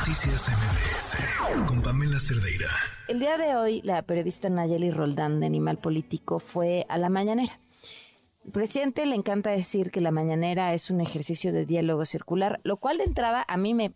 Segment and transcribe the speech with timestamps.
[0.00, 2.70] Noticias MBS con Pamela Cerdeira.
[3.06, 7.60] El día de hoy, la periodista Nayeli Roldán de Animal Político fue a la mañanera.
[8.42, 12.78] El presidente le encanta decir que la mañanera es un ejercicio de diálogo circular, lo
[12.78, 13.92] cual de entrada a mí me,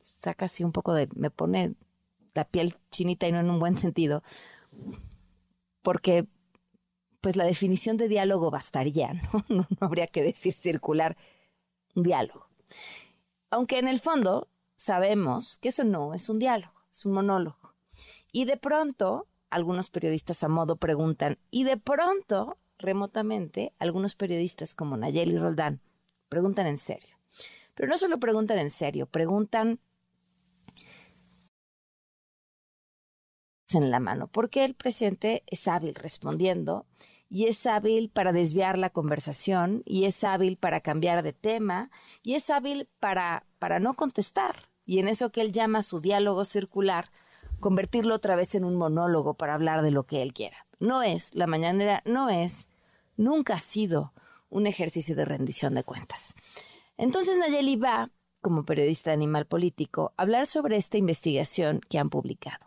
[0.00, 1.74] saca así un poco de, me pone
[2.32, 4.22] la piel chinita y no en un buen sentido,
[5.82, 6.26] porque
[7.20, 9.12] pues la definición de diálogo bastaría,
[9.50, 9.66] ¿no?
[9.68, 11.18] No, habría que decir circular,
[11.94, 12.48] diálogo.
[13.50, 14.48] Aunque en el fondo
[14.84, 17.74] sabemos que eso no es un diálogo, es un monólogo.
[18.32, 24.96] Y de pronto, algunos periodistas a modo preguntan, y de pronto, remotamente, algunos periodistas como
[24.96, 25.80] Nayeli Roldán
[26.28, 27.16] preguntan en serio.
[27.74, 29.80] Pero no solo preguntan en serio, preguntan
[33.72, 36.86] en la mano, porque el presidente es hábil respondiendo
[37.30, 41.90] y es hábil para desviar la conversación y es hábil para cambiar de tema
[42.22, 44.73] y es hábil para, para no contestar.
[44.86, 47.10] Y en eso que él llama su diálogo circular,
[47.60, 50.66] convertirlo otra vez en un monólogo para hablar de lo que él quiera.
[50.78, 52.68] No es, la mañanera no es,
[53.16, 54.12] nunca ha sido
[54.50, 56.34] un ejercicio de rendición de cuentas.
[56.96, 62.10] Entonces Nayeli va, como periodista de animal político, a hablar sobre esta investigación que han
[62.10, 62.66] publicado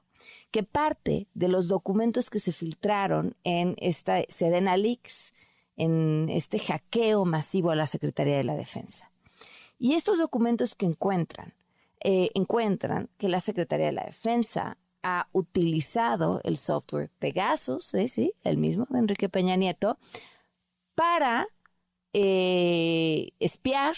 [0.52, 5.34] que parte de los documentos que se filtraron en esta Sedena Leaks,
[5.76, 9.12] en este hackeo masivo a la Secretaría de la Defensa.
[9.78, 11.54] Y estos documentos que encuentran,
[12.00, 18.58] eh, encuentran que la Secretaría de la Defensa ha utilizado el software Pegasus, sí, el
[18.58, 19.98] mismo Enrique Peña Nieto,
[20.96, 21.48] para
[22.14, 23.96] eh, espiar,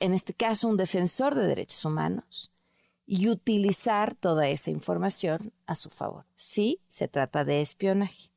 [0.00, 2.52] en este caso, un defensor de derechos humanos,
[3.06, 6.24] y utilizar toda esa información a su favor.
[6.36, 8.30] Sí, se trata de espionaje.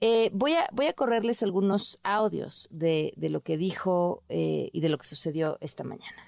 [0.00, 4.98] Eh, voy, a, voy a correrles algunos audios de, lo que dijo y de lo
[4.98, 6.27] que sucedió esta mañana.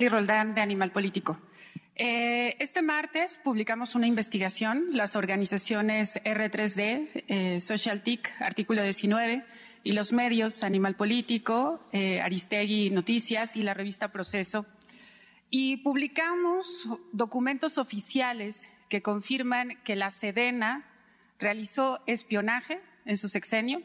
[0.00, 1.38] Y Roldán de Animal Político.
[1.94, 9.44] Eh, este martes publicamos una investigación, las organizaciones R3D, Social TIC, artículo 19,
[9.84, 14.66] y los medios Animal Político, Aristegui Noticias y la revista Proceso
[15.50, 20.86] y publicamos documentos oficiales que confirman que la Sedena
[21.38, 23.82] realizó espionaje en su sexenio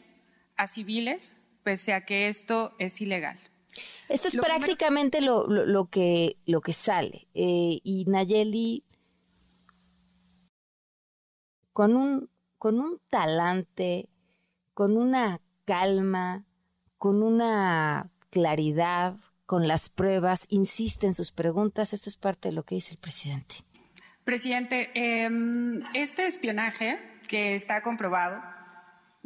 [0.56, 3.38] a civiles, pese a que esto es ilegal.
[4.08, 7.28] Esto es prácticamente lo, lo, que, lo que sale.
[7.34, 8.84] Eh, y Nayeli,
[11.72, 14.08] con un, con un talante,
[14.74, 16.44] con una calma,
[16.98, 21.92] con una claridad, con las pruebas, insiste en sus preguntas.
[21.92, 23.56] Esto es parte de lo que dice el presidente.
[24.24, 26.98] Presidente, em, este espionaje
[27.28, 28.55] que está comprobado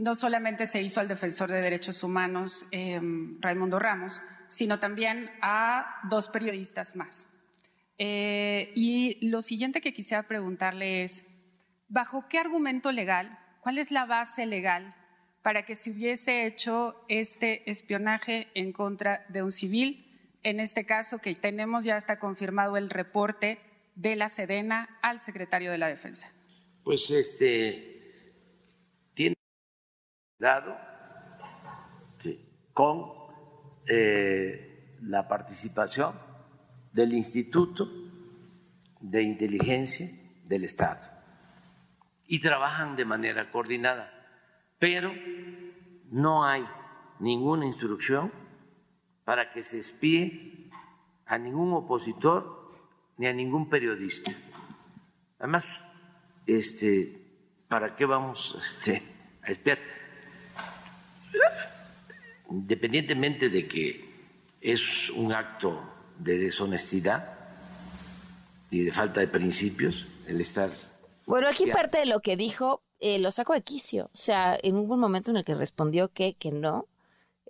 [0.00, 6.00] no solamente se hizo al defensor de derechos humanos, em, Raimundo Ramos, sino también a
[6.08, 7.30] dos periodistas más.
[7.98, 11.26] Eh, y lo siguiente que quisiera preguntarle es,
[11.88, 14.94] ¿bajo qué argumento legal, cuál es la base legal
[15.42, 20.06] para que se hubiese hecho este espionaje en contra de un civil
[20.42, 23.60] en este caso que tenemos ya está confirmado el reporte
[23.96, 26.32] de la Sedena al secretario de la Defensa?
[26.84, 27.99] Pues este
[30.40, 30.76] dado
[32.72, 33.12] con
[33.86, 36.14] eh, la participación
[36.92, 37.88] del Instituto
[39.00, 40.08] de Inteligencia
[40.44, 41.00] del Estado
[42.26, 44.10] y trabajan de manera coordinada,
[44.78, 45.12] pero
[46.10, 46.64] no hay
[47.18, 48.32] ninguna instrucción
[49.24, 50.70] para que se espíe
[51.26, 52.70] a ningún opositor
[53.18, 54.30] ni a ningún periodista.
[55.38, 55.84] Además,
[56.46, 59.02] este, ¿para qué vamos este,
[59.42, 59.99] a espiar?
[62.50, 64.10] Independientemente de que
[64.60, 65.82] es un acto
[66.18, 67.38] de deshonestidad
[68.70, 70.70] y de falta de principios, el estar...
[71.26, 74.10] Bueno, aquí parte de lo que dijo eh, lo saco de quicio.
[74.12, 76.88] O sea, en un momento en el que respondió que, que no,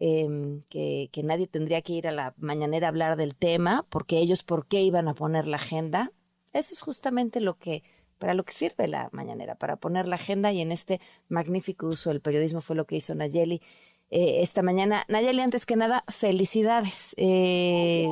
[0.03, 4.43] Em, que, nadie tendría que ir a la mañanera a hablar del tema, porque ellos,
[4.43, 6.11] ¿por qué iban a poner la agenda?
[6.55, 7.83] Eso es justamente lo que,
[8.19, 12.09] para lo que sirve la mañanera, para poner la agenda y en este magnífico uso
[12.09, 13.61] del periodismo fue lo que hizo Nayeli
[14.11, 15.05] eh, esta mañana.
[15.09, 17.15] Nayeli, antes que nada, felicidades.
[17.17, 18.09] Eh,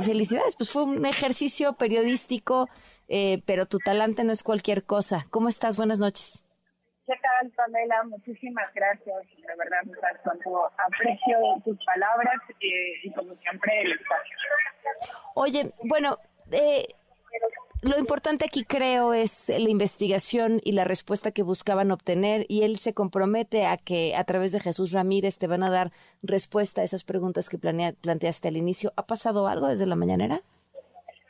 [0.00, 2.68] felicidades, pues fue un ejercicio periodístico,
[3.08, 5.26] eh, pero tu talante no es cualquier cosa.
[5.30, 5.76] ¿Cómo estás?
[5.76, 6.44] Buenas noches.
[7.06, 8.04] ¿Qué tal, Pamela?
[8.04, 9.16] Muchísimas gracias.
[9.46, 9.80] La verdad,
[10.22, 14.36] cuanto aprecio tus palabras eh, y como siempre el espacio.
[15.34, 16.16] Oye, bueno,
[16.52, 16.86] eh,
[17.82, 22.78] lo importante aquí creo es la investigación y la respuesta que buscaban obtener y él
[22.78, 25.90] se compromete a que a través de Jesús Ramírez te van a dar
[26.22, 28.92] respuesta a esas preguntas que planteaste al inicio.
[28.96, 30.40] ¿Ha pasado algo desde la mañanera?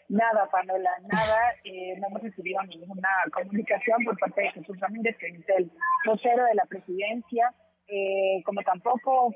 [0.08, 1.38] Nada, Panola, nada.
[1.64, 5.70] Eh, no hemos recibido ninguna comunicación por parte de Jesús Ramírez, que es el
[6.05, 7.55] vocero de la presidencia,
[7.87, 9.32] eh, como tampoco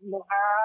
[0.00, 0.22] nos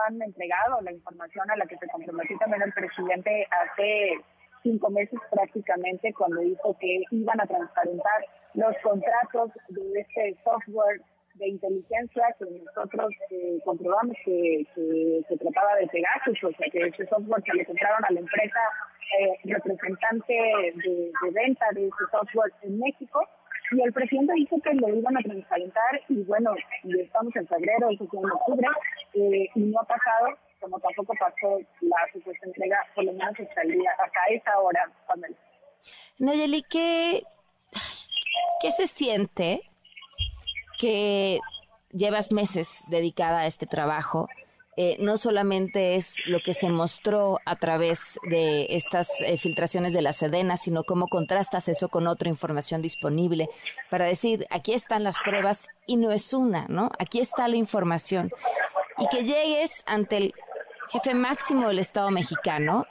[0.08, 4.20] han entregado la información a la que se comprometió también el presidente hace
[4.63, 8.25] cinco meses prácticamente cuando dijo que iban a transparentar
[8.56, 11.01] los contratos de este software
[11.36, 14.65] de inteligencia que nosotros eh, comprobamos que,
[15.27, 18.60] se trataba de Pegasus, o sea que ese software que le compraron a la empresa
[19.19, 23.27] eh, representante de, venta de ese software en México,
[23.71, 28.06] y el presidente dijo que lo iban a transparentar y bueno, estamos en febrero, eso
[28.07, 28.68] fue en octubre,
[29.15, 30.38] eh, y no ha pasado,
[30.80, 35.36] tampoco pasó la supuesta entrega, por lo menos hasta el día, hasta esa hora, Pamela.
[36.20, 37.24] Nayeli, ¿qué,
[38.62, 39.62] ¿qué se siente
[40.80, 41.40] que
[41.92, 44.28] llevas meses dedicada a este trabajo?
[44.75, 50.02] Eh, no solamente es lo que se mostró a través de estas eh, filtraciones de
[50.02, 53.50] la Sedena, sino cómo contrastas eso con otra información disponible
[53.92, 56.90] para decir, aquí están las pruebas y no es una, ¿no?
[56.98, 58.31] Aquí está la información.
[58.98, 60.34] Y que llegues ante el
[60.90, 62.86] jefe máximo del Estado mexicano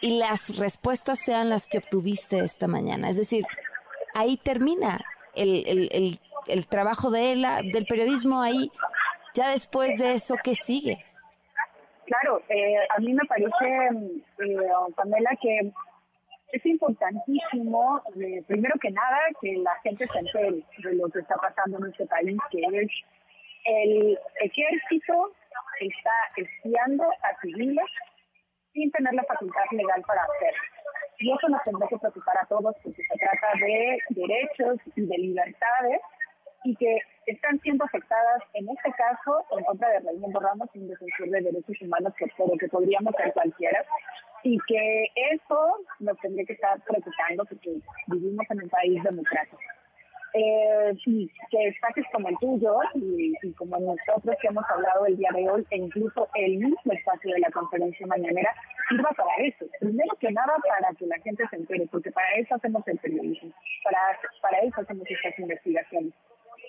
[0.00, 3.08] y las respuestas sean las que obtuviste esta mañana.
[3.08, 3.44] Es decir,
[4.14, 8.70] ahí termina el, el, el, trabajo de él, del periodismo, ahí
[9.34, 11.04] ya después de eso, ¿qué sigue?
[12.06, 13.88] Claro, eh, a mí me parece,
[14.38, 15.70] eh, Pamela, que
[16.52, 21.36] es importantísimo, eh, primero que nada, que la gente se entere de lo que está
[21.36, 22.90] pasando en este país, que es
[23.66, 25.32] el ejército
[25.86, 27.86] está espiando a civiles
[28.72, 30.62] sin tener la facultad legal para hacerlo.
[31.18, 35.18] Y eso nos tendrá que preocupar a todos porque se trata de derechos y de
[35.18, 36.00] libertades
[36.64, 41.30] y que están siendo afectadas, en este caso, en contra de Raimundo Ramos, un defensor
[41.30, 43.84] de derechos humanos que, que podríamos ser cualquiera,
[44.42, 47.76] y que eso nos tendría que estar preocupando porque
[48.06, 49.58] vivimos en un país democrático.
[50.40, 50.96] Eh,
[51.50, 55.66] que espacios como el tuyo y, como nosotros que hemos hablado el día de hoy,
[55.70, 58.54] e incluso el mismo espacio de la conferencia mañanera,
[58.88, 59.66] sirva para eso.
[59.80, 63.50] Primero que nada, para que la gente se entere, porque para eso hacemos el periodismo,
[63.82, 63.98] para,
[64.40, 66.12] para eso hacemos estas investigaciones.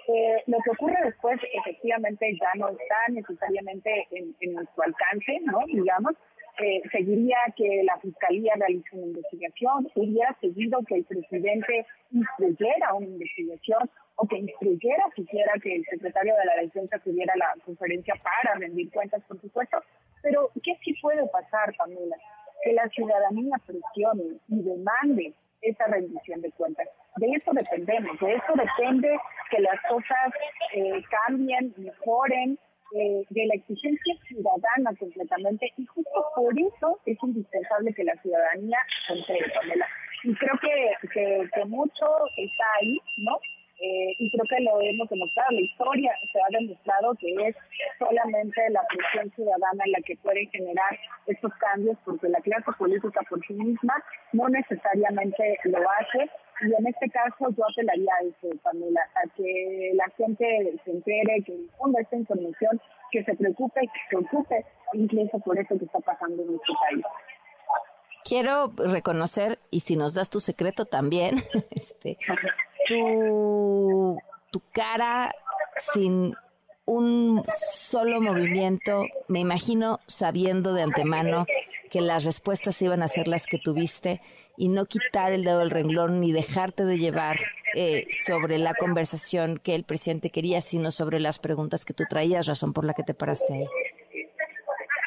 [0.07, 5.59] Eh, lo que ocurre después efectivamente ya no está necesariamente en, nuestro alcance, ¿no?
[5.67, 6.13] Digamos,
[6.61, 13.07] eh, seguiría que la Fiscalía realice una investigación, hubiera seguido que el presidente instruyera una
[13.07, 18.59] investigación o que instruyera siquiera que el secretario de la Defensa tuviera la conferencia para
[18.59, 19.81] rendir cuentas, por supuesto.
[20.21, 22.17] Pero, ¿qué sí puede pasar, Pamela?
[22.63, 26.87] Que la ciudadanía presione y demande esa rendición de cuentas.
[27.17, 29.17] De eso dependemos, de eso depende
[29.49, 30.33] que las cosas
[30.73, 32.59] eh, cambien, mejoren,
[32.91, 38.77] de la exigencia ciudadana completamente y justo por eso es indispensable que la ciudadanía
[39.07, 39.53] se entregue,
[40.23, 42.05] Y creo que, que, que mucho
[42.37, 43.37] está ahí, ¿no?
[43.81, 47.55] Eh, y creo que lo hemos demostrado, la historia se ha demostrado que es
[47.97, 53.39] solamente la presión ciudadana la que puede generar estos cambios, porque la clase política por
[53.45, 53.93] sí misma
[54.33, 56.29] no necesariamente lo hace.
[56.61, 61.43] Y en este caso yo apelaría a eso, Pamela, a que la gente se entere,
[61.45, 65.99] que difunda esta información, que se preocupe, que se ocupe incluso por eso que está
[65.99, 67.05] pasando en nuestro país.
[68.25, 71.37] Quiero reconocer, y si nos das tu secreto también,
[71.71, 72.17] este,
[72.87, 74.19] tu,
[74.51, 75.33] tu cara
[75.93, 76.35] sin
[76.85, 81.45] un solo movimiento, me imagino sabiendo de antemano
[81.89, 84.21] que las respuestas iban a ser las que tuviste
[84.57, 87.37] y no quitar el dedo del renglón ni dejarte de llevar
[87.75, 92.47] eh, sobre la conversación que el presidente quería, sino sobre las preguntas que tú traías,
[92.47, 93.67] razón por la que te paraste ahí.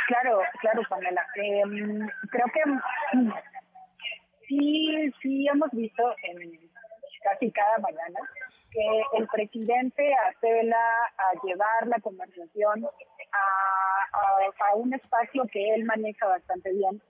[0.08, 1.26] Claro, claro, Pamela.
[1.36, 3.32] Em, creo que mm,
[4.48, 6.70] sí, sí hemos visto en
[7.22, 8.20] casi cada mañana,
[8.70, 10.76] que el presidente apela
[11.16, 14.01] a llevar la conversación a,
[14.42, 17.00] a, un espacio que él maneja bastante bien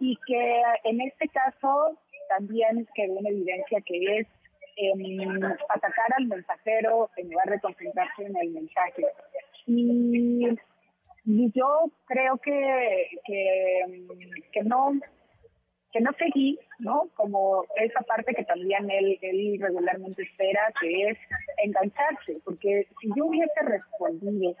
[0.00, 4.26] y que en este caso también quedó en evidencia que es
[4.76, 9.04] em, atacar al mensajero en lugar de concentrarse en el mensaje.
[9.66, 10.48] Y,
[11.24, 14.06] y yo creo que, que,
[14.52, 14.92] que no
[15.96, 17.08] que no seguí, ¿no?
[17.14, 21.18] Como esa parte que también él, él regularmente espera, que es
[21.64, 24.54] engancharse, porque si yo hubiese respondido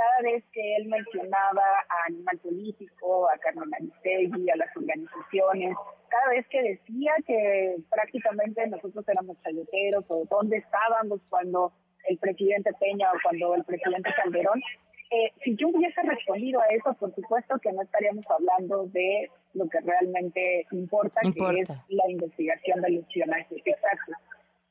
[0.00, 5.76] cada vez que él mencionaba a Animal Político, a Carmen Aristegui, a las organizaciones,
[6.08, 11.72] cada vez que decía que prácticamente nosotros éramos chayoteros o dónde estábamos cuando
[12.08, 14.62] el presidente Peña o cuando el presidente Calderón,
[15.10, 19.68] eh, si yo hubiese respondido a eso, por supuesto que no estaríamos hablando de lo
[19.68, 23.56] que realmente importa, que es la investigación del espionaje.
[23.66, 24.12] Exacto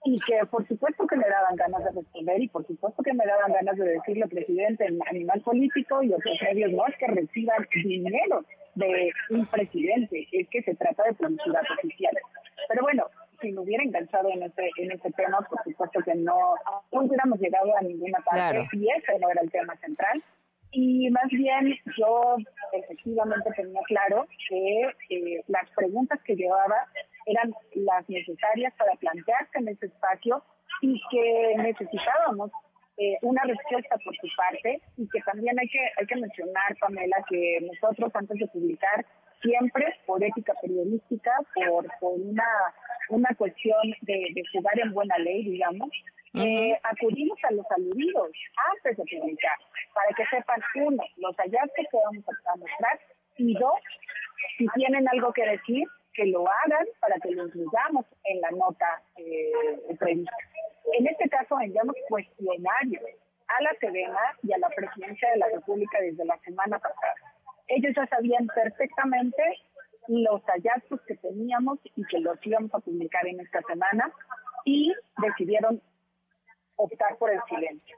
[0.06, 3.26] y que por supuesto que me daban ganas de responder y por supuesto que me
[3.26, 8.46] daban ganas de decirle, presidente, animal político y otros medios no es que reciban dinero
[8.76, 12.14] de un presidente, es que se trata de publicidad oficial.
[12.70, 13.06] Pero bueno,
[13.42, 16.56] si me hubiera enganchado en este, en este tema, por supuesto que no,
[16.92, 20.24] no hubiéramos llegado a ninguna parte y ese no era el tema central.
[20.72, 22.38] Y más bien yo
[22.74, 26.86] efectivamente tenía claro que eh, las preguntas que llevaba
[27.30, 30.44] eran las necesarias para plantearse en ese espacio
[30.82, 32.52] y que necesitábamos
[32.98, 37.18] eh, una respuesta por su parte y que también hay que hay que mencionar Pamela
[37.30, 39.06] que nosotros antes de publicar
[39.42, 42.50] siempre por ética periodística por, por una
[43.10, 45.90] una cuestión de, de jugar en buena ley digamos
[46.34, 48.32] eh, acudimos a los aludidos
[48.76, 49.58] antes de publicar
[49.94, 53.00] para que sepan uno los hallazgos que vamos a mostrar
[53.38, 53.80] y dos
[54.58, 55.88] si tienen algo que decir
[56.20, 60.36] que lo hagan para que lo incluyamos en la nota eh, prevista.
[60.98, 63.04] En este caso enviamos cuestionarios
[63.48, 67.16] a la Sedena y a la Presidencia de la República desde la semana pasada.
[67.70, 69.42] Ellos ya sabían perfectamente
[70.10, 74.12] los hallazgos que teníamos y que los íbamos a publicar en esta semana
[74.66, 75.82] y decidieron
[76.76, 77.98] optar por el silencio.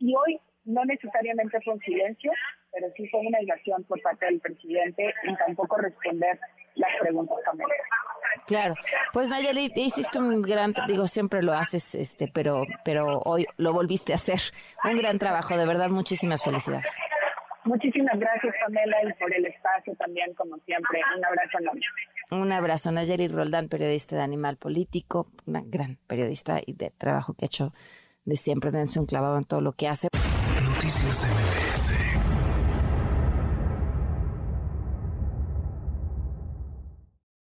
[0.00, 2.32] Y hoy no necesariamente fue un silencio,
[2.72, 6.38] pero sí fue una negación por parte del presidente y tampoco responder
[6.74, 7.68] las preguntas también.
[8.46, 8.74] Claro,
[9.12, 14.12] pues Nayeli, hiciste un gran, digo, siempre lo haces, este, pero, pero hoy lo volviste
[14.12, 14.40] a hacer.
[14.84, 16.96] Un gran trabajo, de verdad, muchísimas felicidades.
[17.64, 21.00] Muchísimas gracias, Pamela, y por el espacio también, como siempre.
[21.16, 21.80] Un abrazo enorme.
[22.32, 27.44] Un abrazo, Nayeli Roldán, periodista de Animal Político, una gran periodista y de trabajo que
[27.44, 27.72] ha hecho
[28.24, 30.08] de siempre, dense un clavado en todo lo que hace.
[31.12, 31.91] Noticias MBS